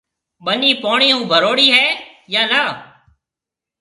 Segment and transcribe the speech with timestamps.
[0.45, 1.87] ٻنِي پوڻِي هون ڀروڙِي هيَ
[2.33, 2.63] يان نآ